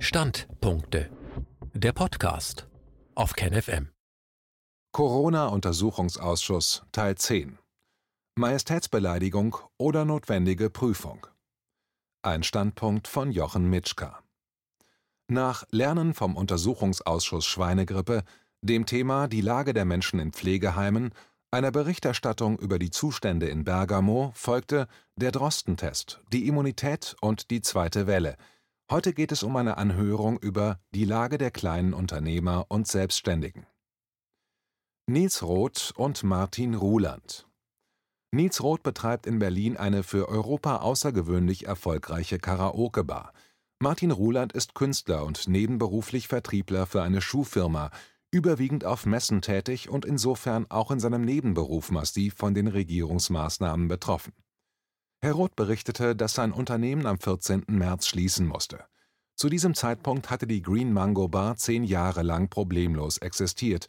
[0.00, 1.10] Standpunkte.
[1.74, 2.68] Der Podcast
[3.16, 3.88] auf KenFM.
[4.92, 7.58] Corona-Untersuchungsausschuss Teil 10.
[8.36, 11.26] Majestätsbeleidigung oder notwendige Prüfung.
[12.22, 14.22] Ein Standpunkt von Jochen Mitschka.
[15.26, 18.22] Nach Lernen vom Untersuchungsausschuss Schweinegrippe,
[18.62, 21.12] dem Thema Die Lage der Menschen in Pflegeheimen
[21.50, 24.86] einer Berichterstattung über die Zustände in Bergamo folgte
[25.16, 28.36] der Drostentest, die Immunität und die zweite Welle.
[28.90, 33.66] Heute geht es um eine Anhörung über die Lage der kleinen Unternehmer und Selbstständigen.
[35.06, 37.46] Nils Roth und Martin Ruland
[38.30, 43.34] Nils Roth betreibt in Berlin eine für Europa außergewöhnlich erfolgreiche Karaoke-Bar.
[43.78, 47.90] Martin Ruland ist Künstler und nebenberuflich Vertriebler für eine Schuhfirma,
[48.30, 54.32] überwiegend auf Messen tätig und insofern auch in seinem Nebenberuf massiv von den Regierungsmaßnahmen betroffen.
[55.20, 57.64] Herr Roth berichtete, dass sein Unternehmen am 14.
[57.66, 58.84] März schließen musste.
[59.34, 63.88] Zu diesem Zeitpunkt hatte die Green Mango Bar zehn Jahre lang problemlos existiert.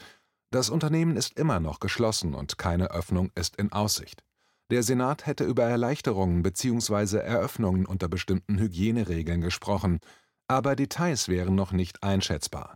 [0.50, 4.24] Das Unternehmen ist immer noch geschlossen und keine Öffnung ist in Aussicht.
[4.72, 7.18] Der Senat hätte über Erleichterungen bzw.
[7.18, 10.00] Eröffnungen unter bestimmten Hygieneregeln gesprochen,
[10.48, 12.74] aber Details wären noch nicht einschätzbar.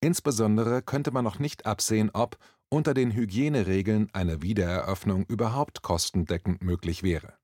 [0.00, 2.36] Insbesondere könnte man noch nicht absehen, ob
[2.68, 7.34] unter den Hygieneregeln eine Wiedereröffnung überhaupt kostendeckend möglich wäre.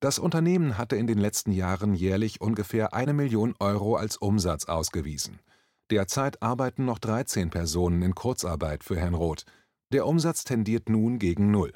[0.00, 5.40] Das Unternehmen hatte in den letzten Jahren jährlich ungefähr eine Million Euro als Umsatz ausgewiesen.
[5.90, 9.44] Derzeit arbeiten noch 13 Personen in Kurzarbeit für Herrn Roth.
[9.92, 11.72] Der Umsatz tendiert nun gegen Null.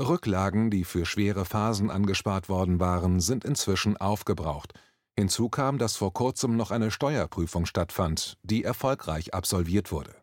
[0.00, 4.72] Rücklagen, die für schwere Phasen angespart worden waren, sind inzwischen aufgebraucht.
[5.18, 10.14] Hinzu kam, dass vor kurzem noch eine Steuerprüfung stattfand, die erfolgreich absolviert wurde.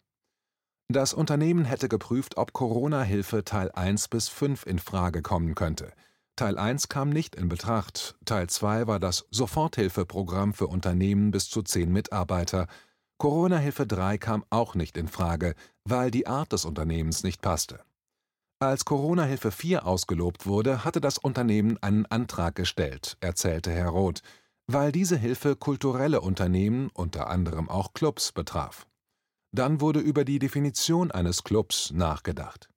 [0.88, 5.91] Das Unternehmen hätte geprüft, ob Corona-Hilfe Teil 1 bis 5 in Frage kommen könnte.
[6.36, 11.61] Teil 1 kam nicht in Betracht, Teil 2 war das Soforthilfeprogramm für Unternehmen bis zu
[11.61, 12.67] 10 Mitarbeiter,
[13.17, 17.80] Corona-Hilfe 3 kam auch nicht in Frage, weil die Art des Unternehmens nicht passte.
[18.59, 24.22] Als Corona-Hilfe 4 ausgelobt wurde, hatte das Unternehmen einen Antrag gestellt, erzählte Herr Roth
[24.68, 28.88] weil diese Hilfe kulturelle Unternehmen, unter anderem auch Clubs, betraf.
[29.51, 32.69] Dann wurde über die Definition eines Clubs nachgedacht.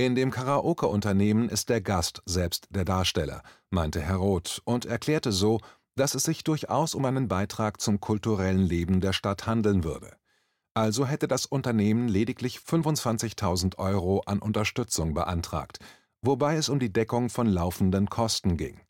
[0.00, 5.60] In dem Karaoke-Unternehmen ist der Gast selbst der Darsteller, meinte Herr Roth und erklärte so,
[5.94, 10.16] dass es sich durchaus um einen Beitrag zum kulturellen Leben der Stadt handeln würde.
[10.72, 15.80] Also hätte das Unternehmen lediglich 25.000 Euro an Unterstützung beantragt,
[16.22, 18.80] wobei es um die Deckung von laufenden Kosten ging.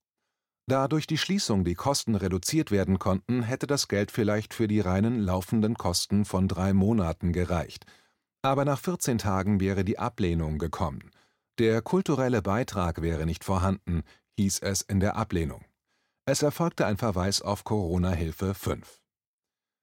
[0.68, 4.78] Da durch die Schließung die Kosten reduziert werden konnten, hätte das Geld vielleicht für die
[4.78, 7.84] reinen laufenden Kosten von drei Monaten gereicht.
[8.42, 11.10] Aber nach 14 Tagen wäre die Ablehnung gekommen.
[11.58, 14.02] Der kulturelle Beitrag wäre nicht vorhanden,
[14.38, 15.64] hieß es in der Ablehnung.
[16.24, 19.02] Es erfolgte ein Verweis auf Corona-Hilfe 5.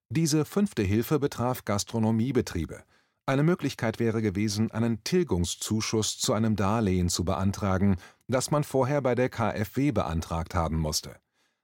[0.09, 2.83] Diese fünfte Hilfe betraf Gastronomiebetriebe.
[3.27, 7.97] Eine Möglichkeit wäre gewesen, einen Tilgungszuschuss zu einem Darlehen zu beantragen,
[8.27, 11.17] das man vorher bei der KfW beantragt haben musste.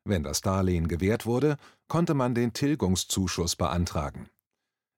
[0.03, 4.29] Wenn das Darlehen gewährt wurde, konnte man den Tilgungszuschuss beantragen.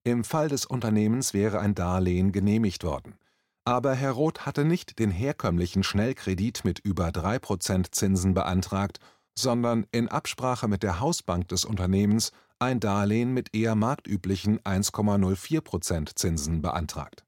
[0.08, 3.16] Im Fall des Unternehmens wäre ein Darlehen genehmigt worden.
[3.64, 9.00] Aber Herr Roth hatte nicht den herkömmlichen Schnellkredit mit über 3% Zinsen beantragt,
[9.34, 16.62] sondern in Absprache mit der Hausbank des Unternehmens ein Darlehen mit eher marktüblichen 1,04% Zinsen
[16.62, 17.26] beantragt.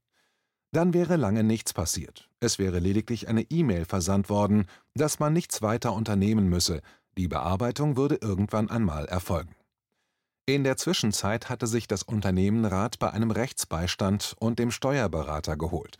[0.72, 2.30] Dann wäre lange nichts passiert.
[2.40, 6.82] Es wäre lediglich eine E-Mail versandt worden, dass man nichts weiter unternehmen müsse,
[7.18, 9.56] die Bearbeitung würde irgendwann einmal erfolgen.
[10.50, 15.98] In der Zwischenzeit hatte sich das Unternehmen Rat bei einem Rechtsbeistand und dem Steuerberater geholt.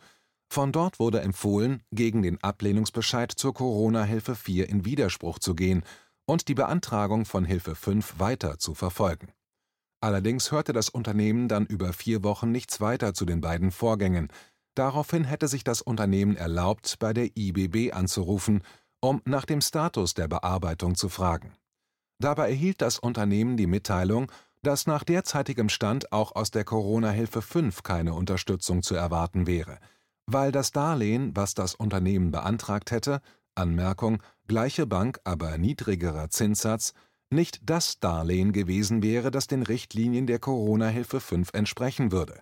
[0.50, 5.82] Von dort wurde empfohlen, gegen den Ablehnungsbescheid zur Corona-Hilfe 4 in Widerspruch zu gehen
[6.24, 9.28] und die Beantragung von Hilfe 5 weiter zu verfolgen.
[10.00, 14.28] Allerdings hörte das Unternehmen dann über vier Wochen nichts weiter zu den beiden Vorgängen.
[14.74, 18.62] Daraufhin hätte sich das Unternehmen erlaubt, bei der IBB anzurufen,
[19.02, 21.52] um nach dem Status der Bearbeitung zu fragen.
[22.18, 24.30] Dabei erhielt das Unternehmen die Mitteilung,
[24.62, 29.78] dass nach derzeitigem Stand auch aus der Corona-Hilfe 5 keine Unterstützung zu erwarten wäre,
[30.26, 33.20] weil das Darlehen, was das Unternehmen beantragt hätte,
[33.54, 36.92] Anmerkung gleiche Bank, aber niedrigerer Zinssatz,
[37.30, 42.40] nicht das Darlehen gewesen wäre, das den Richtlinien der Corona-Hilfe 5 entsprechen würde.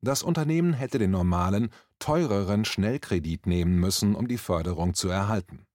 [0.00, 5.66] Das Unternehmen hätte den normalen, teureren Schnellkredit nehmen müssen, um die Förderung zu erhalten.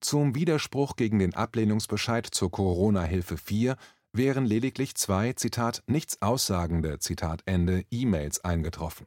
[0.00, 3.76] Zum Widerspruch gegen den Ablehnungsbescheid zur Corona-Hilfe 4
[4.12, 9.06] wären lediglich zwei Zitat nichts aussagende Zitat Ende E-Mails eingetroffen.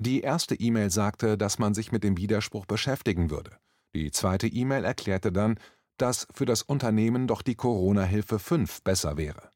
[0.00, 3.58] Die erste E-Mail sagte, dass man sich mit dem Widerspruch beschäftigen würde.
[3.94, 5.58] Die zweite E-Mail erklärte dann,
[5.96, 9.50] dass für das Unternehmen doch die Corona-Hilfe 5 besser wäre.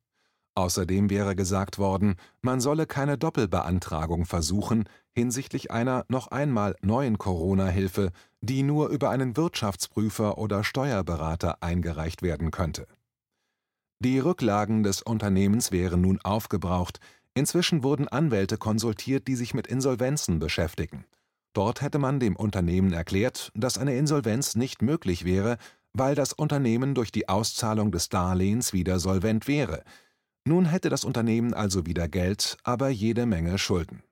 [0.55, 8.13] Außerdem wäre gesagt worden, man solle keine Doppelbeantragung versuchen hinsichtlich einer noch einmal neuen Corona-Hilfe,
[8.43, 12.87] die nur über einen Wirtschaftsprüfer oder Steuerberater eingereicht werden könnte.
[14.01, 16.99] Die Rücklagen des Unternehmens wären nun aufgebraucht,
[17.35, 21.05] inzwischen wurden Anwälte konsultiert, die sich mit Insolvenzen beschäftigen.
[21.53, 25.57] Dort hätte man dem Unternehmen erklärt, dass eine Insolvenz nicht möglich wäre,
[25.93, 29.85] weil das Unternehmen durch die Auszahlung des Darlehens wieder solvent wäre.
[30.45, 34.03] Nun hätte das Unternehmen also wieder Geld, aber jede Menge Schulden.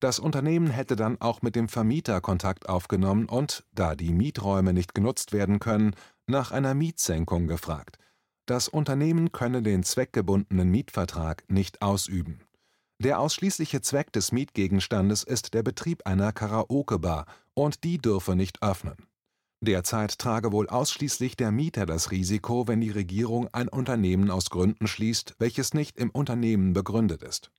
[0.00, 4.94] Das Unternehmen hätte dann auch mit dem Vermieter Kontakt aufgenommen und, da die Mieträume nicht
[4.94, 5.94] genutzt werden können,
[6.28, 7.98] nach einer Mietsenkung gefragt.
[8.46, 12.40] Das Unternehmen könne den zweckgebundenen Mietvertrag nicht ausüben.
[13.00, 18.96] Der ausschließliche Zweck des Mietgegenstandes ist der Betrieb einer Karaoke-Bar und die dürfe nicht öffnen.
[19.60, 24.86] Derzeit trage wohl ausschließlich der Mieter das Risiko, wenn die Regierung ein Unternehmen aus Gründen
[24.86, 27.50] schließt, welches nicht im Unternehmen begründet ist.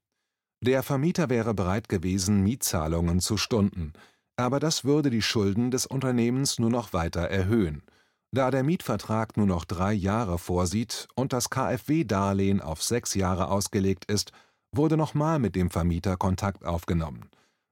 [0.62, 3.94] Der Vermieter wäre bereit gewesen, Mietzahlungen zu stunden,
[4.36, 7.84] aber das würde die Schulden des Unternehmens nur noch weiter erhöhen.
[8.32, 14.06] Da der Mietvertrag nur noch drei Jahre vorsieht und das KfW-Darlehen auf sechs Jahre ausgelegt
[14.06, 14.32] ist,
[14.72, 17.30] wurde nochmal mit dem Vermieter Kontakt aufgenommen.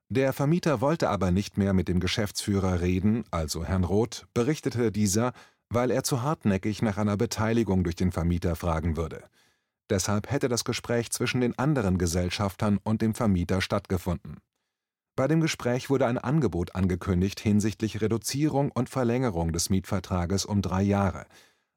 [0.09, 5.33] Der Vermieter wollte aber nicht mehr mit dem Geschäftsführer reden, also Herrn Roth, berichtete dieser,
[5.69, 9.23] weil er zu hartnäckig nach einer Beteiligung durch den Vermieter fragen würde.
[9.89, 14.37] Deshalb hätte das Gespräch zwischen den anderen Gesellschaftern und dem Vermieter stattgefunden.
[15.15, 20.83] Bei dem Gespräch wurde ein Angebot angekündigt hinsichtlich Reduzierung und Verlängerung des Mietvertrages um drei
[20.83, 21.25] Jahre.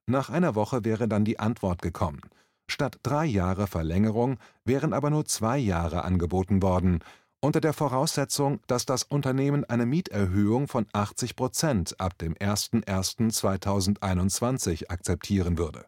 [0.07, 2.21] Nach einer Woche wäre dann die Antwort gekommen.
[2.69, 7.03] Statt drei Jahre Verlängerung wären aber nur zwei Jahre angeboten worden,
[7.41, 15.57] unter der Voraussetzung, dass das Unternehmen eine Mieterhöhung von 80 Prozent ab dem 01.01.2021 akzeptieren
[15.57, 15.87] würde.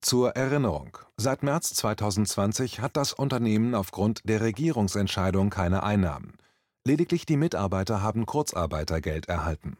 [0.00, 6.38] Zur Erinnerung: Seit März 2020 hat das Unternehmen aufgrund der Regierungsentscheidung keine Einnahmen.
[6.86, 9.76] Lediglich die Mitarbeiter haben Kurzarbeitergeld erhalten.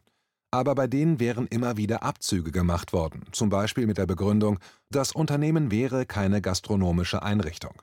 [0.50, 4.58] Aber bei denen wären immer wieder Abzüge gemacht worden, zum Beispiel mit der Begründung,
[4.90, 7.82] das Unternehmen wäre keine gastronomische Einrichtung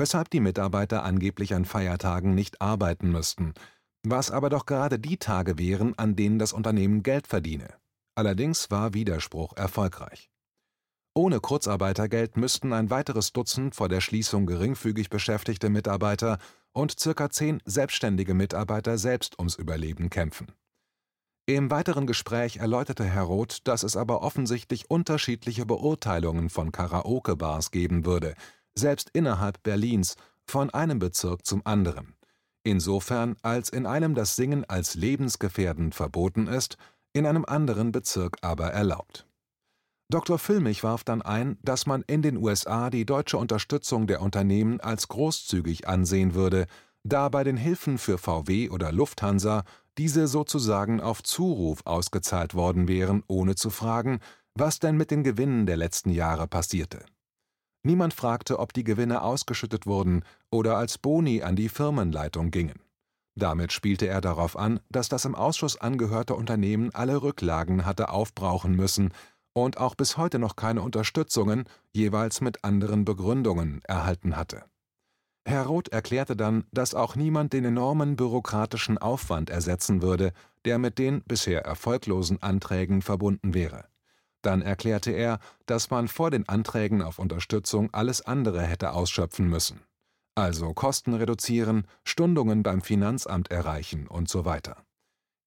[0.00, 3.54] weshalb die Mitarbeiter angeblich an Feiertagen nicht arbeiten müssten,
[4.02, 7.68] was aber doch gerade die Tage wären, an denen das Unternehmen Geld verdiene.
[8.14, 10.29] Allerdings war Widerspruch erfolgreich.
[11.14, 16.38] Ohne Kurzarbeitergeld müssten ein weiteres Dutzend vor der Schließung geringfügig beschäftigte Mitarbeiter
[16.72, 20.52] und circa zehn selbstständige Mitarbeiter selbst ums Überleben kämpfen.
[21.46, 28.04] Im weiteren Gespräch erläuterte Herr Roth, dass es aber offensichtlich unterschiedliche Beurteilungen von Karaoke-Bars geben
[28.04, 28.34] würde,
[28.76, 30.14] selbst innerhalb Berlins,
[30.46, 32.16] von einem Bezirk zum anderen,
[32.62, 36.76] insofern als in einem das Singen als lebensgefährdend verboten ist,
[37.12, 39.26] in einem anderen Bezirk aber erlaubt.
[40.10, 40.40] Dr.
[40.40, 45.06] Füllmich warf dann ein, dass man in den USA die deutsche Unterstützung der Unternehmen als
[45.06, 46.66] großzügig ansehen würde,
[47.04, 49.62] da bei den Hilfen für VW oder Lufthansa
[49.98, 54.18] diese sozusagen auf Zuruf ausgezahlt worden wären, ohne zu fragen,
[54.56, 57.04] was denn mit den Gewinnen der letzten Jahre passierte
[57.82, 62.80] Niemand fragte, ob die Gewinne ausgeschüttet wurden oder als Boni an die Firmenleitung gingen.
[63.36, 68.74] Damit spielte er darauf an, dass das im Ausschuss angehörte Unternehmen alle Rücklagen hatte aufbrauchen
[68.74, 69.12] müssen
[69.52, 74.64] und auch bis heute noch keine Unterstützungen, jeweils mit anderen Begründungen, erhalten hatte.
[75.44, 80.32] Herr Roth erklärte dann, dass auch niemand den enormen bürokratischen Aufwand ersetzen würde,
[80.64, 83.86] der mit den bisher erfolglosen Anträgen verbunden wäre.
[84.42, 89.80] Dann erklärte er, dass man vor den Anträgen auf Unterstützung alles andere hätte ausschöpfen müssen.
[90.34, 94.76] Also Kosten reduzieren, Stundungen beim Finanzamt erreichen und so weiter.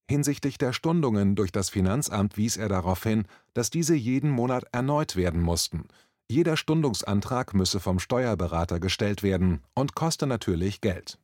[0.10, 5.16] Hinsichtlich der Stundungen durch das Finanzamt wies er darauf hin, dass diese jeden Monat erneut
[5.16, 5.88] werden mussten.
[6.30, 11.20] Jeder Stundungsantrag müsse vom Steuerberater gestellt werden und koste natürlich Geld.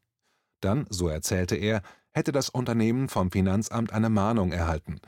[0.62, 1.81] Dann, so erzählte er,
[2.12, 5.00] hätte das Unternehmen vom Finanzamt eine Mahnung erhalten,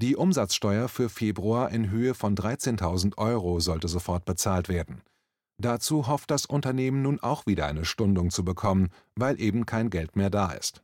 [0.00, 5.02] die Umsatzsteuer für Februar in Höhe von 13.000 Euro sollte sofort bezahlt werden.
[5.58, 10.16] Dazu hofft das Unternehmen nun auch wieder eine Stundung zu bekommen, weil eben kein Geld
[10.16, 10.82] mehr da ist.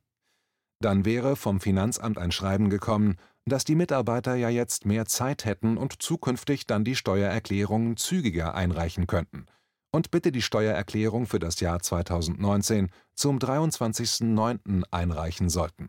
[0.80, 3.16] Dann wäre vom Finanzamt ein Schreiben gekommen,
[3.46, 9.06] dass die Mitarbeiter ja jetzt mehr Zeit hätten und zukünftig dann die Steuererklärungen zügiger einreichen
[9.06, 9.46] könnten
[9.92, 14.82] und bitte die Steuererklärung für das Jahr 2019 zum 23.09.
[14.90, 15.88] einreichen sollten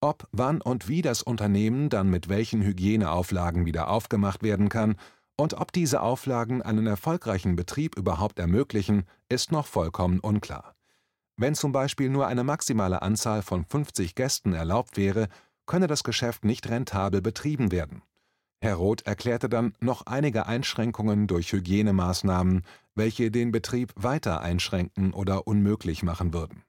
[0.00, 4.96] ob, wann und wie das Unternehmen dann mit welchen Hygieneauflagen wieder aufgemacht werden kann
[5.36, 10.74] und ob diese Auflagen einen erfolgreichen Betrieb überhaupt ermöglichen, ist noch vollkommen unklar.
[11.38, 15.28] Wenn zum Beispiel nur eine maximale Anzahl von 50 Gästen erlaubt wäre,
[15.66, 18.02] könne das Geschäft nicht rentabel betrieben werden.
[18.60, 22.64] Herr Roth erklärte dann noch einige Einschränkungen durch Hygienemaßnahmen,
[22.96, 26.64] welche den Betrieb weiter einschränken oder unmöglich machen würden.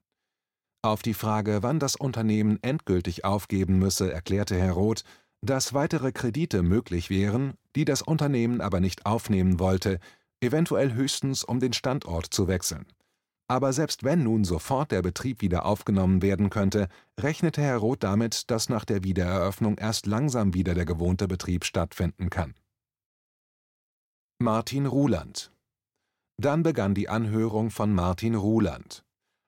[0.82, 5.02] Auf die Frage, wann das Unternehmen endgültig aufgeben müsse, erklärte Herr Roth,
[5.40, 9.98] dass weitere Kredite möglich wären, die das Unternehmen aber nicht aufnehmen wollte,
[10.40, 12.86] eventuell höchstens um den Standort zu wechseln.
[13.50, 16.86] Aber selbst wenn nun sofort der Betrieb wieder aufgenommen werden könnte,
[17.18, 22.30] rechnete Herr Roth damit, dass nach der Wiedereröffnung erst langsam wieder der gewohnte Betrieb stattfinden
[22.30, 22.54] kann.
[24.38, 25.50] Martin Ruland
[26.36, 29.04] Dann begann die Anhörung von Martin Ruland.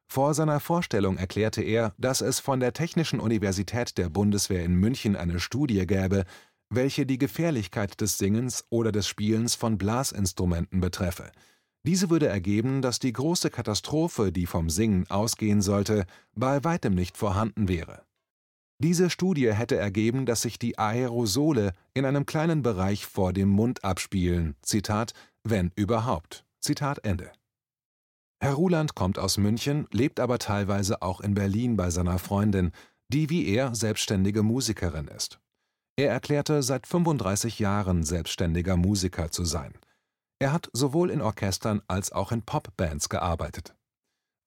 [0.08, 5.14] Vor seiner Vorstellung erklärte er, dass es von der Technischen Universität der Bundeswehr in München
[5.14, 6.24] eine Studie gäbe,
[6.70, 11.30] welche die Gefährlichkeit des Singens oder des Spielens von Blasinstrumenten betreffe–
[11.84, 17.16] diese würde ergeben, dass die große Katastrophe, die vom Singen ausgehen sollte, bei weitem nicht
[17.16, 18.02] vorhanden wäre.
[18.78, 23.84] Diese Studie hätte ergeben, dass sich die Aerosole in einem kleinen Bereich vor dem Mund
[23.84, 25.12] abspielen, Zitat,
[25.44, 26.44] wenn überhaupt.
[26.60, 27.30] Zitat Ende.
[28.40, 32.72] Herr Ruland kommt aus München, lebt aber teilweise auch in Berlin bei seiner Freundin,
[33.08, 35.38] die wie er selbstständige Musikerin ist.
[35.96, 39.74] Er erklärte, seit 35 Jahren selbstständiger Musiker zu sein.
[40.42, 43.76] Er hat sowohl in Orchestern als auch in Popbands gearbeitet.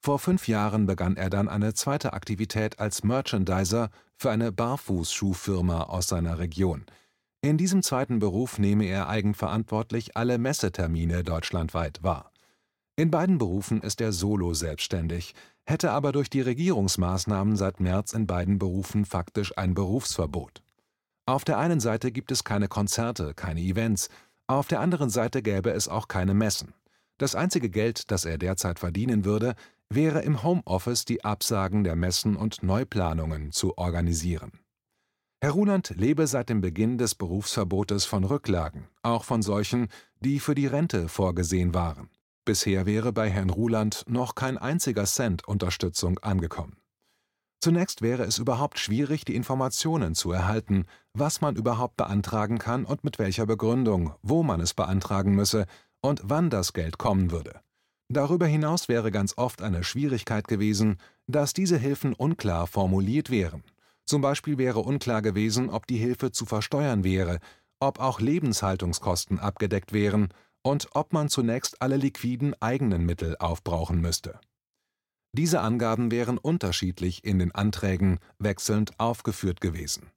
[0.02, 6.08] Vor fünf Jahren begann er dann eine zweite Aktivität als Merchandiser für eine Barfußschuhfirma aus
[6.10, 6.86] seiner Region.
[7.40, 12.30] In diesem zweiten Beruf nehme er eigenverantwortlich alle Messetermine deutschlandweit wahr.
[12.98, 15.34] In beiden Berufen ist er solo selbstständig,
[15.64, 20.62] hätte aber durch die Regierungsmaßnahmen seit März in beiden Berufen faktisch ein Berufsverbot.
[21.26, 24.10] Auf der einen Seite gibt es keine Konzerte, keine Events,
[24.48, 26.74] auf der anderen Seite gäbe es auch keine Messen.
[27.18, 29.56] Das einzige Geld, das er derzeit verdienen würde,
[29.90, 34.52] wäre im Homeoffice die Absagen der Messen und Neuplanungen zu organisieren.
[35.42, 39.88] Herr Ruland lebe seit dem Beginn des Berufsverbotes von Rücklagen, auch von solchen,
[40.20, 42.10] die für die Rente vorgesehen waren.
[42.46, 46.78] Bisher wäre bei Herrn Ruland noch kein einziger Cent Unterstützung angekommen.
[47.62, 50.86] Zunächst wäre es überhaupt schwierig, die Informationen zu erhalten,
[51.18, 55.66] was man überhaupt beantragen kann und mit welcher Begründung, wo man es beantragen müsse
[56.02, 57.62] und wann das Geld kommen würde.
[58.08, 63.64] Darüber hinaus wäre ganz oft eine Schwierigkeit gewesen, dass diese Hilfen unklar formuliert wären.
[64.06, 67.40] Zum Beispiel wäre unklar gewesen, ob die Hilfe zu versteuern wäre,
[67.80, 70.30] ob auch Lebenshaltungskosten abgedeckt wären
[70.62, 74.40] und ob man zunächst alle liquiden eigenen Mittel aufbrauchen müsste.
[75.34, 80.12] Diese Angaben wären unterschiedlich in den Anträgen wechselnd aufgeführt gewesen.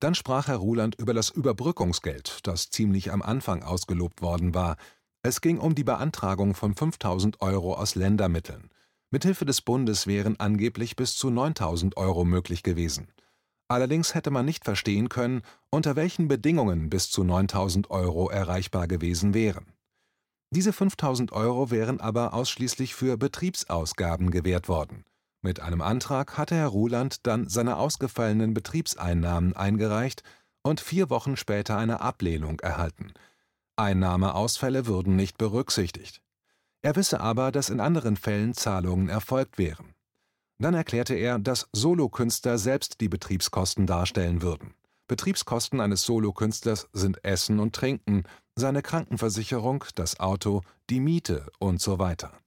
[0.00, 4.76] Dann sprach Herr Ruland über das Überbrückungsgeld, das ziemlich am Anfang ausgelobt worden war.
[5.22, 8.70] Es ging um die Beantragung von 5000 Euro aus Ländermitteln.
[9.10, 13.08] Mithilfe des Bundes wären angeblich bis zu 9000 Euro möglich gewesen.
[13.68, 19.34] Allerdings hätte man nicht verstehen können, unter welchen Bedingungen bis zu 9000 Euro erreichbar gewesen
[19.34, 19.66] wären.
[20.50, 25.04] Diese 5000 Euro wären aber ausschließlich für Betriebsausgaben gewährt worden.
[25.42, 30.22] Mit einem Antrag hatte Herr Ruland dann seine ausgefallenen Betriebseinnahmen eingereicht
[30.62, 33.12] und vier Wochen später eine Ablehnung erhalten.
[33.76, 36.20] Einnahmeausfälle würden nicht berücksichtigt.
[36.82, 39.94] Er wisse aber, dass in anderen Fällen Zahlungen erfolgt wären.
[40.58, 44.74] Dann erklärte er, dass Solokünstler selbst die Betriebskosten darstellen würden.
[45.08, 51.98] Betriebskosten eines Solokünstlers sind Essen und Trinken, seine Krankenversicherung, das Auto, die Miete und so
[51.98, 52.39] weiter.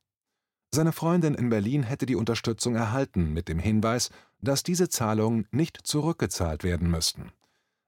[0.75, 4.09] Seine Freundin in Berlin hätte die Unterstützung erhalten mit dem Hinweis,
[4.41, 7.31] dass diese Zahlungen nicht zurückgezahlt werden müssten.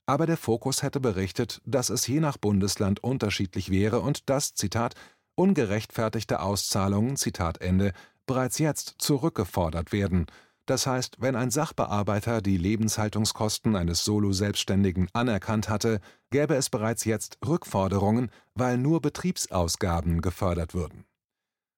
[0.05, 4.93] Aber der Fokus hätte berichtet, dass es je nach Bundesland unterschiedlich wäre und dass, Zitat,
[5.33, 7.91] ungerechtfertigte Auszahlungen, Zitat Ende,
[8.27, 10.27] bereits jetzt zurückgefordert werden,
[10.67, 17.39] das heißt, wenn ein Sachbearbeiter die Lebenshaltungskosten eines Solo-Selbstständigen anerkannt hatte, gäbe es bereits jetzt
[17.43, 21.05] Rückforderungen, weil nur Betriebsausgaben gefördert würden.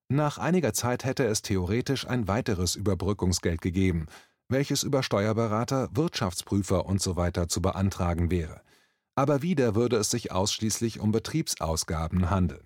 [0.10, 4.08] Nach einiger Zeit hätte es theoretisch ein weiteres Überbrückungsgeld gegeben,
[4.48, 7.32] welches über Steuerberater, Wirtschaftsprüfer usw.
[7.36, 8.62] So zu beantragen wäre.
[9.16, 12.64] Aber wieder würde es sich ausschließlich um Betriebsausgaben handeln.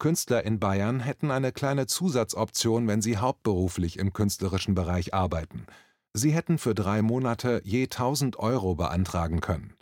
[0.00, 5.66] Künstler in Bayern hätten eine kleine Zusatzoption, wenn sie hauptberuflich im künstlerischen Bereich arbeiten.
[6.14, 9.74] Sie hätten für drei Monate je 1000 Euro beantragen können.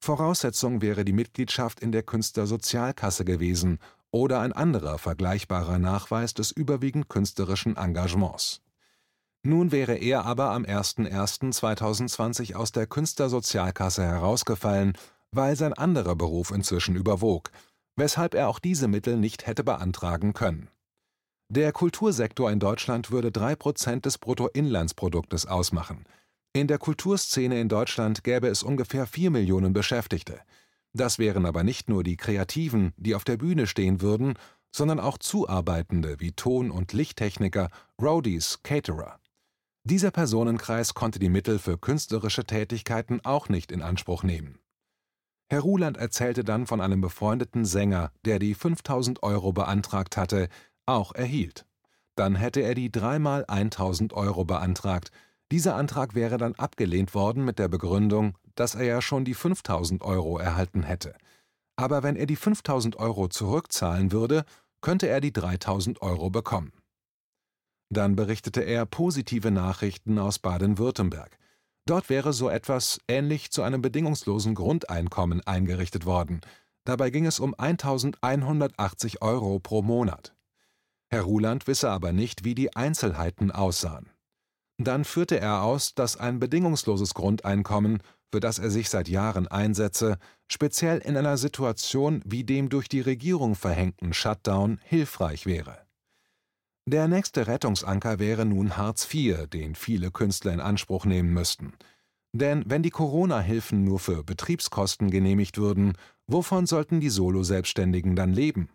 [0.00, 3.78] Voraussetzung wäre die Mitgliedschaft in der Künstlersozialkasse gewesen
[4.16, 8.60] oder ein anderer vergleichbarer Nachweis des überwiegend künstlerischen Engagements.
[9.42, 14.98] Nun wäre er aber am 01.01.2020 aus der Künstlersozialkasse herausgefallen,
[15.30, 17.50] weil sein anderer Beruf inzwischen überwog–
[17.96, 20.68] weshalb er auch diese Mittel nicht hätte beantragen können.
[21.48, 26.04] Der Kultursektor in Deutschland würde drei Prozent des Bruttoinlandsproduktes ausmachen.
[26.52, 30.40] In der Kulturszene in Deutschland gäbe es ungefähr vier Millionen Beschäftigte.
[30.96, 34.32] Das wären aber nicht nur die Kreativen, die auf der Bühne stehen würden,
[34.74, 37.68] sondern auch Zuarbeitende wie Ton- und Lichttechniker,
[38.00, 39.20] Roadies, Caterer.
[39.84, 44.58] Dieser Personenkreis konnte die Mittel für künstlerische Tätigkeiten auch nicht in Anspruch nehmen.
[45.50, 50.48] Herr Ruland erzählte dann von einem befreundeten Sänger, der die 5000 Euro beantragt hatte,
[50.86, 51.66] auch erhielt.
[52.14, 55.10] Dann hätte er die dreimal 1000 Euro beantragt.
[55.52, 60.02] Dieser Antrag wäre dann abgelehnt worden mit der Begründung, dass er ja schon die 5000
[60.02, 61.14] Euro erhalten hätte.
[61.76, 64.44] Aber wenn er die 5000 Euro zurückzahlen würde,
[64.80, 66.72] könnte er die 3000 Euro bekommen.
[67.88, 71.38] Dann berichtete er positive Nachrichten aus Baden-Württemberg.
[71.86, 76.40] Dort wäre so etwas ähnlich zu einem bedingungslosen Grundeinkommen eingerichtet worden.
[76.84, 80.34] Dabei ging es um 1180 Euro pro Monat.
[81.10, 84.10] Herr Ruland wisse aber nicht, wie die Einzelheiten aussahen.
[84.78, 88.02] Dann führte er aus, dass ein bedingungsloses Grundeinkommen,
[88.32, 90.18] für das er sich seit Jahren einsetze,
[90.48, 95.86] speziell in einer Situation wie dem durch die Regierung verhängten Shutdown hilfreich wäre.
[96.88, 101.72] Der nächste Rettungsanker wäre nun Hartz IV, den viele Künstler in Anspruch nehmen müssten.
[102.32, 105.94] Denn wenn die Corona-Hilfen nur für Betriebskosten genehmigt würden,
[106.26, 108.68] wovon sollten die Solo-Selbstständigen dann leben?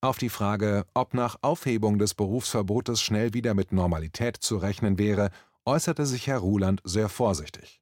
[0.00, 5.30] Auf die Frage, ob nach Aufhebung des Berufsverbotes schnell wieder mit Normalität zu rechnen wäre,
[5.64, 7.80] äußerte sich Herr Ruland sehr vorsichtig.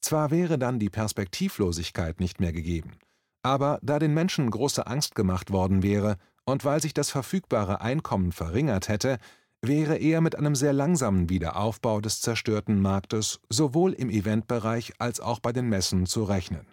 [0.00, 2.92] Zwar wäre dann die Perspektivlosigkeit nicht mehr gegeben,
[3.42, 8.32] aber da den Menschen große Angst gemacht worden wäre, und weil sich das verfügbare Einkommen
[8.32, 9.18] verringert hätte,
[9.62, 15.40] wäre eher mit einem sehr langsamen Wiederaufbau des zerstörten Marktes sowohl im Eventbereich als auch
[15.40, 16.66] bei den Messen zu rechnen.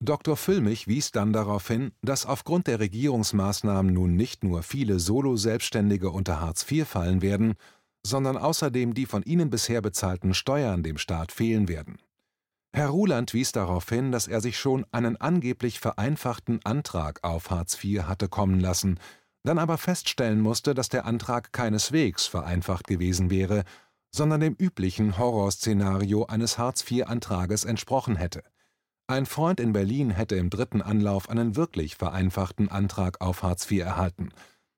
[0.00, 0.36] Dr.
[0.36, 6.40] Füllmich wies dann darauf hin, dass aufgrund der Regierungsmaßnahmen nun nicht nur viele Solo-Selbstständige unter
[6.40, 7.54] Hartz IV fallen werden,
[8.04, 11.98] sondern außerdem die von ihnen bisher bezahlten Steuern dem Staat fehlen werden.
[12.74, 17.82] Herr Ruland wies darauf hin, dass er sich schon einen angeblich vereinfachten Antrag auf Hartz
[17.82, 18.98] IV hatte kommen lassen,
[19.44, 23.64] dann aber feststellen musste, dass der Antrag keineswegs vereinfacht gewesen wäre,
[24.14, 28.42] sondern dem üblichen Horrorszenario eines Hartz-IV-Antrages entsprochen hätte.
[29.06, 33.82] Ein Freund in Berlin hätte im dritten Anlauf einen wirklich vereinfachten Antrag auf Hartz IV
[33.82, 34.30] erhalten.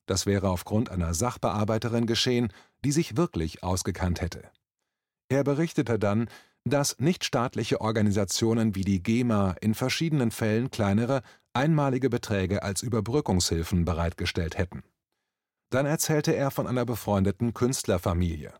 [0.07, 2.53] Das wäre aufgrund einer Sachbearbeiterin geschehen,
[2.85, 4.43] die sich wirklich ausgekannt hätte.
[5.29, 6.29] Er berichtete dann,
[6.65, 14.57] dass nichtstaatliche Organisationen wie die GEMA in verschiedenen Fällen kleinere, einmalige Beträge als Überbrückungshilfen bereitgestellt
[14.57, 14.83] hätten.
[15.71, 18.53] Dann erzählte er von einer befreundeten Künstlerfamilie.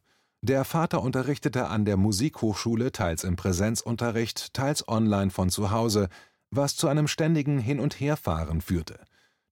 [0.43, 6.09] Der Vater unterrichtete an der Musikhochschule teils im Präsenzunterricht, teils online von zu Hause,
[6.51, 9.01] was zu einem ständigen Hin- und Herfahren führte.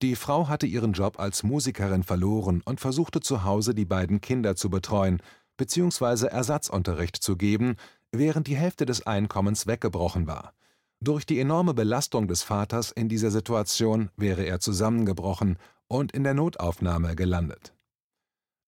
[0.02, 4.56] Die Frau hatte ihren Job als Musikerin verloren und versuchte zu Hause die beiden Kinder
[4.56, 5.22] zu betreuen
[5.56, 6.26] bzw.
[6.26, 7.76] Ersatzunterricht zu geben,
[8.10, 10.54] während die Hälfte des Einkommens weggebrochen war.
[11.00, 16.34] Durch die enorme Belastung des Vaters in dieser Situation wäre er zusammengebrochen und in der
[16.34, 17.71] Notaufnahme gelandet.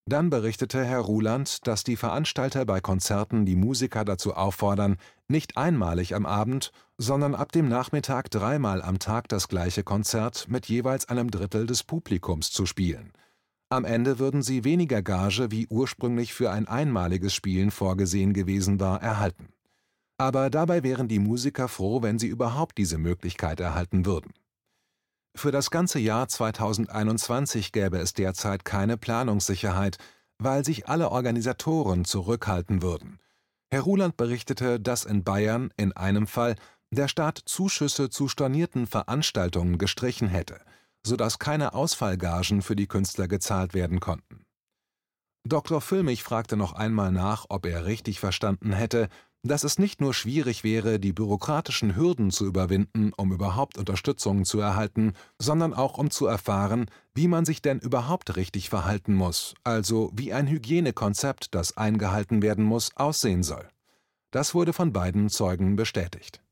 [0.07, 6.15] Dann berichtete Herr Ruland, dass die Veranstalter bei Konzerten die Musiker dazu auffordern, nicht einmalig
[6.15, 11.31] am Abend, sondern ab dem Nachmittag dreimal am Tag das gleiche Konzert mit jeweils einem
[11.31, 13.13] Drittel des Publikums zu spielen.
[13.71, 19.03] Am Ende würden sie weniger Gage, wie ursprünglich für ein einmaliges Spielen vorgesehen gewesen war,
[19.03, 19.49] erhalten.
[20.19, 24.35] Aber dabei wären die Musiker froh, wenn sie überhaupt diese Möglichkeit erhalten würden.
[25.37, 29.99] Für das ganze Jahr 2021 gäbe es derzeit keine Planungssicherheit,
[30.39, 33.19] weil sich alle Organisatoren zurückhalten würden.
[33.71, 36.55] Herr Ruland berichtete, dass in Bayern in einem Fall
[36.93, 40.61] der Staat Zuschüsse zu stornierten Veranstaltungen gestrichen hätte,
[41.05, 44.45] sodass keine Ausfallgagen für die Künstler gezahlt werden konnten.
[45.47, 45.81] Dr.
[45.81, 49.09] Füllmich fragte noch einmal nach, ob er richtig verstanden hätte,
[49.45, 54.59] dass es nicht nur schwierig wäre, die bürokratischen Hürden zu überwinden, um überhaupt Unterstützung zu
[54.59, 60.11] erhalten, sondern auch um zu erfahren, wie man sich denn überhaupt richtig verhalten muss, also
[60.15, 63.69] wie ein Hygienekonzept, das eingehalten werden muss, aussehen soll.
[64.31, 66.43] Das wurde von beiden Zeugen bestätigt.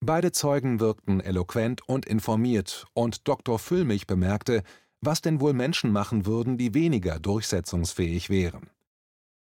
[0.00, 3.58] Beide Zeugen wirkten eloquent und informiert, und Dr.
[3.58, 4.62] Füllmich bemerkte,
[5.02, 8.70] was denn wohl Menschen machen würden, die weniger durchsetzungsfähig wären.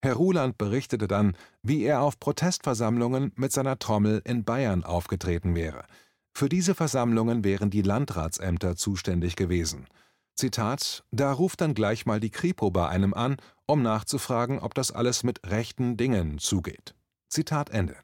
[0.03, 5.85] Herr Ruland berichtete dann, wie er auf Protestversammlungen mit seiner Trommel in Bayern aufgetreten wäre.
[6.33, 9.87] Für diese Versammlungen wären die Landratsämter zuständig gewesen.
[10.35, 14.91] Zitat: Da ruft dann gleich mal die Kripo bei einem an, um nachzufragen, ob das
[14.91, 16.95] alles mit rechten Dingen zugeht.
[17.29, 17.95] Zitat Ende.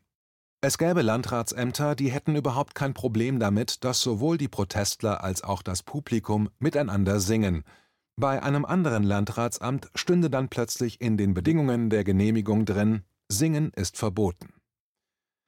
[0.62, 5.62] Es gäbe Landratsämter, die hätten überhaupt kein Problem damit, dass sowohl die Protestler als auch
[5.62, 7.66] das Publikum miteinander singen.
[8.20, 13.96] Bei einem anderen Landratsamt stünde dann plötzlich in den Bedingungen der Genehmigung drin: Singen ist
[13.96, 14.50] verboten.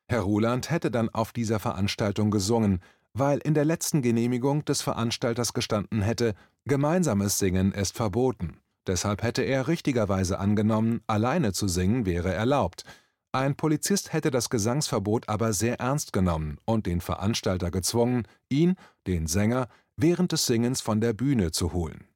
[0.07, 2.79] Herr Ruland hätte dann auf dieser Veranstaltung gesungen,
[3.11, 8.61] weil in der letzten Genehmigung des Veranstalters gestanden hätte, gemeinsames Singen ist verboten.
[8.87, 12.85] Deshalb hätte er richtigerweise angenommen, alleine zu singen wäre erlaubt.
[13.33, 18.75] Ein Polizist hätte das Gesangsverbot aber sehr ernst genommen und den Veranstalter gezwungen, ihn,
[19.07, 22.07] den Sänger, während des Singens von der Bühne zu holen.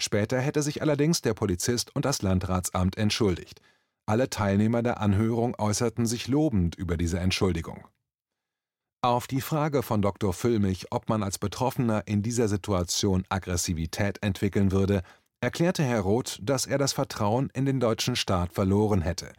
[0.00, 3.60] Später hätte sich allerdings der Polizist und das Landratsamt entschuldigt.
[4.06, 7.86] Alle Teilnehmer der Anhörung äußerten sich lobend über diese Entschuldigung.
[9.02, 10.32] Auf die Frage von Dr.
[10.32, 15.02] Füllmich, ob man als Betroffener in dieser Situation Aggressivität entwickeln würde,
[15.42, 19.32] erklärte Herr Roth, dass er das Vertrauen in den deutschen Staat verloren hätte.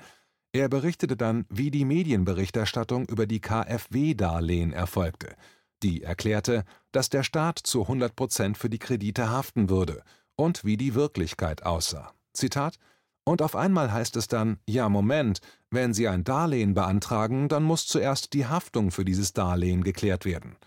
[0.53, 5.35] Er berichtete dann, wie die Medienberichterstattung über die KfW-Darlehen erfolgte.
[5.81, 10.03] Die erklärte, dass der Staat zu 100 Prozent für die Kredite haften würde
[10.41, 12.13] und wie die Wirklichkeit aussah.
[12.33, 12.79] Zitat
[13.23, 17.85] und auf einmal heißt es dann, ja Moment, wenn Sie ein Darlehen beantragen, dann muss
[17.85, 20.57] zuerst die Haftung für dieses Darlehen geklärt werden.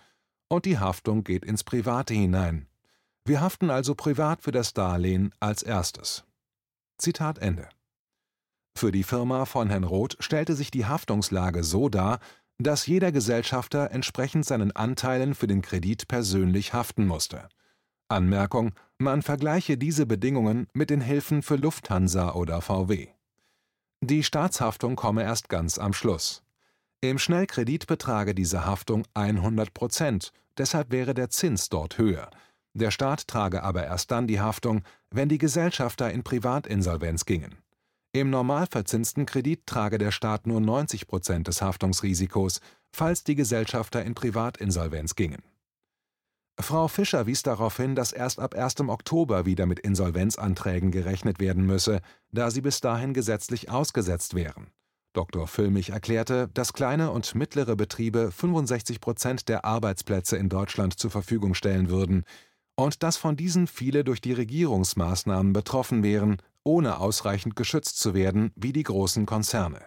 [0.49, 2.69] Und die Haftung geht ins Private hinein.
[3.25, 6.25] Wir haften also privat für das Darlehen als erstes.
[6.99, 7.69] Zitat Ende.
[8.77, 12.21] Für die Firma von Herrn Roth stellte sich die Haftungslage so dar,
[12.59, 17.49] dass jeder Gesellschafter entsprechend seinen Anteilen für den Kredit persönlich haften musste.
[18.09, 23.09] Anmerkung: Man vergleiche diese Bedingungen mit den Hilfen für Lufthansa oder VW.
[24.03, 26.43] Die Staatshaftung komme erst ganz am Schluss.
[27.01, 32.31] Im Schnellkredit betrage diese Haftung 100 Prozent, deshalb wäre der Zins dort höher.
[32.75, 37.57] Der Staat trage aber erst dann die Haftung, wenn die Gesellschafter in Privatinsolvenz gingen.
[38.12, 42.61] Im normal verzinsten Kredit trage der Staat nur 90 Prozent des Haftungsrisikos,
[42.93, 45.43] falls die Gesellschafter in Privatinsolvenz gingen
[46.61, 48.81] Frau Fischer wies darauf hin, dass erst ab 1.
[48.81, 54.69] Oktober wieder mit Insolvenzanträgen gerechnet werden müsse, da sie bis dahin gesetzlich ausgesetzt wären.
[55.14, 55.47] Dr.
[55.47, 61.55] Füllmich erklärte, dass kleine und mittlere Betriebe 65 Prozent der Arbeitsplätze in Deutschland zur Verfügung
[61.55, 62.25] stellen würden
[62.77, 68.53] und dass von diesen viele durch die Regierungsmaßnahmen betroffen wären, ohne ausreichend geschützt zu werden
[68.57, 69.81] wie die großen Konzerne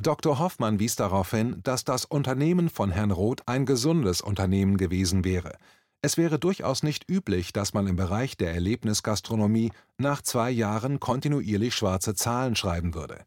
[0.00, 0.38] Dr.
[0.38, 5.56] Hoffmann wies darauf hin, dass das Unternehmen von Herrn Roth ein gesundes Unternehmen gewesen wäre.
[6.02, 11.74] Es wäre durchaus nicht üblich, dass man im Bereich der Erlebnisgastronomie nach zwei Jahren kontinuierlich
[11.74, 13.24] schwarze Zahlen schreiben würde.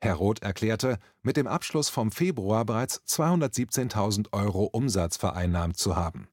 [0.00, 6.28] Herr Roth erklärte, mit dem Abschluss vom Februar bereits 217.000 Euro Umsatz vereinnahmt zu haben.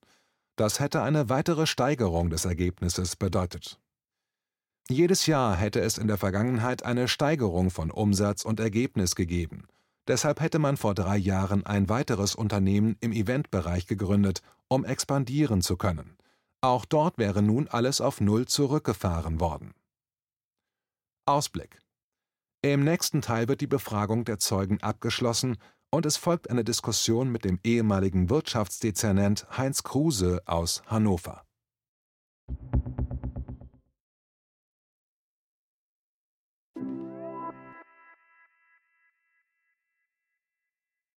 [0.55, 3.79] Das hätte eine weitere Steigerung des Ergebnisses bedeutet.
[4.89, 9.65] Jedes Jahr hätte es in der Vergangenheit eine Steigerung von Umsatz und Ergebnis gegeben.
[10.07, 15.77] Deshalb hätte man vor drei Jahren ein weiteres Unternehmen im Eventbereich gegründet, um expandieren zu
[15.77, 16.17] können.
[16.61, 19.73] Auch dort wäre nun alles auf Null zurückgefahren worden.
[21.25, 21.79] Ausblick
[22.61, 25.57] Im nächsten Teil wird die Befragung der Zeugen abgeschlossen
[25.89, 31.45] und es folgt eine Diskussion mit dem ehemaligen Wirtschaftsdezernent Heinz Kruse aus Hannover.